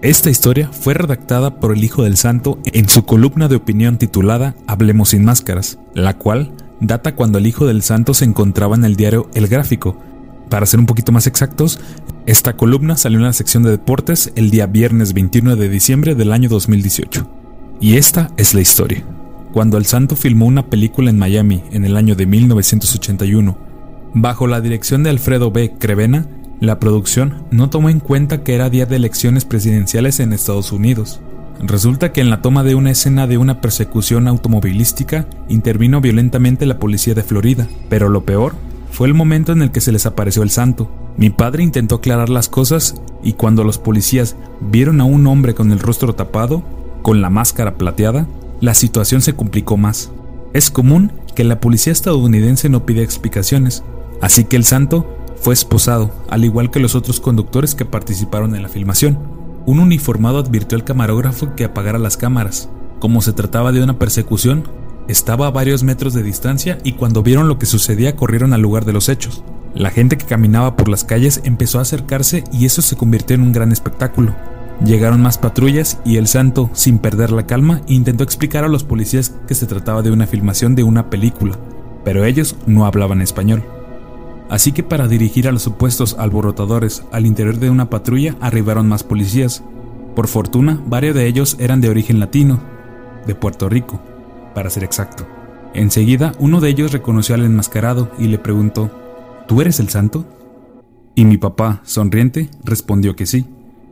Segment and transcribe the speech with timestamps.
[0.00, 4.54] Esta historia fue redactada por el Hijo del Santo en su columna de opinión titulada
[4.68, 8.94] Hablemos sin máscaras, la cual data cuando el Hijo del Santo se encontraba en el
[8.94, 9.98] diario El Gráfico.
[10.50, 11.80] Para ser un poquito más exactos,
[12.26, 16.30] esta columna salió en la sección de deportes el día viernes 21 de diciembre del
[16.30, 17.28] año 2018.
[17.80, 19.04] Y esta es la historia.
[19.52, 23.58] Cuando el Santo filmó una película en Miami en el año de 1981,
[24.14, 25.74] bajo la dirección de Alfredo B.
[25.76, 26.28] Crevena,
[26.60, 31.20] la producción no tomó en cuenta que era día de elecciones presidenciales en Estados Unidos.
[31.60, 36.78] Resulta que en la toma de una escena de una persecución automovilística intervino violentamente la
[36.78, 38.54] policía de Florida, pero lo peor
[38.90, 40.90] fue el momento en el que se les apareció el santo.
[41.16, 45.72] Mi padre intentó aclarar las cosas y cuando los policías vieron a un hombre con
[45.72, 46.62] el rostro tapado,
[47.02, 48.26] con la máscara plateada,
[48.60, 50.10] la situación se complicó más.
[50.52, 53.84] Es común que la policía estadounidense no pida explicaciones,
[54.20, 58.62] así que el santo fue esposado, al igual que los otros conductores que participaron en
[58.62, 59.18] la filmación.
[59.66, 62.68] Un uniformado advirtió al camarógrafo que apagara las cámaras.
[63.00, 64.64] Como se trataba de una persecución,
[65.08, 68.84] estaba a varios metros de distancia y cuando vieron lo que sucedía corrieron al lugar
[68.84, 69.42] de los hechos.
[69.74, 73.42] La gente que caminaba por las calles empezó a acercarse y eso se convirtió en
[73.42, 74.34] un gran espectáculo.
[74.84, 79.34] Llegaron más patrullas y el santo, sin perder la calma, intentó explicar a los policías
[79.46, 81.58] que se trataba de una filmación de una película,
[82.04, 83.64] pero ellos no hablaban español.
[84.48, 89.04] Así que para dirigir a los supuestos alborotadores al interior de una patrulla arribaron más
[89.04, 89.62] policías.
[90.16, 92.60] Por fortuna, varios de ellos eran de origen latino,
[93.26, 94.00] de Puerto Rico,
[94.54, 95.26] para ser exacto.
[95.74, 98.90] Enseguida, uno de ellos reconoció al enmascarado y le preguntó,
[99.46, 100.26] ¿Tú eres el santo?
[101.14, 103.46] Y mi papá, sonriente, respondió que sí.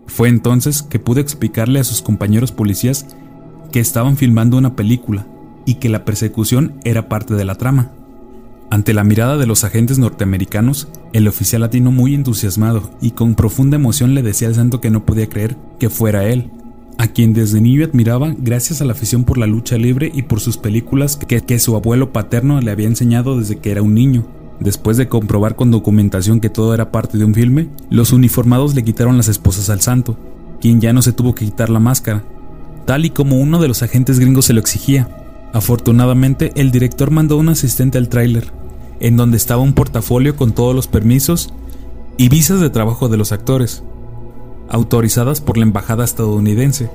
[0.07, 3.07] Fue entonces que pude explicarle a sus compañeros policías
[3.73, 5.27] que estaban filmando una película
[5.65, 7.91] y que la persecución era parte de la trama.
[8.69, 13.77] Ante la mirada de los agentes norteamericanos, el oficial latino muy entusiasmado y con profunda
[13.77, 16.51] emoción le decía al santo que no podía creer que fuera él,
[16.99, 20.41] a quien desde niño admiraba gracias a la afición por la lucha libre y por
[20.41, 24.27] sus películas que, su abuelo paterno le había enseñado desde que era un niño.
[24.59, 28.83] Después de comprobar con documentación que todo era parte de un filme, los uniformados le
[28.83, 30.19] quitaron las esposas al santo,
[30.61, 32.25] quien ya no se tuvo que quitar la máscara,
[32.85, 35.09] tal y como uno de los agentes gringos se lo exigía.
[35.53, 38.53] Afortunadamente, el director mandó un asistente al tráiler,
[39.01, 41.53] en donde estaba un portafolio con todos los permisos
[42.17, 43.83] y visas de trabajo de los actores,
[44.69, 46.91] autorizadas por la embajada estadounidense.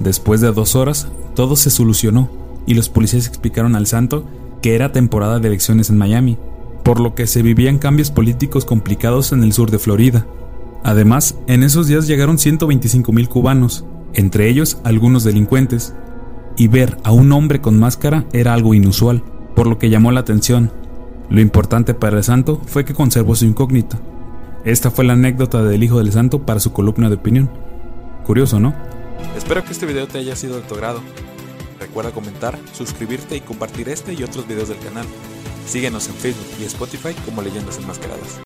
[0.00, 2.30] Después de dos horas, todo se solucionó
[2.66, 4.24] y los policías explicaron al santo
[4.62, 6.38] que era temporada de elecciones en Miami,
[6.82, 10.26] por lo que se vivían cambios políticos complicados en el sur de Florida.
[10.82, 15.94] Además, en esos días llegaron 125 mil cubanos, entre ellos algunos delincuentes,
[16.56, 19.22] y ver a un hombre con máscara era algo inusual,
[19.54, 20.70] por lo que llamó la atención.
[21.30, 23.98] Lo importante para el santo fue que conservó su incógnita.
[24.64, 27.50] Esta fue la anécdota del hijo del santo para su columna de opinión.
[28.24, 28.74] Curioso, ¿no?
[29.36, 31.00] Espero que este video te haya sido de tu agrado.
[31.80, 35.06] Recuerda comentar, suscribirte y compartir este y otros videos del canal.
[35.66, 38.40] Síguenos en Facebook y Spotify como Leyendas Enmascaradas.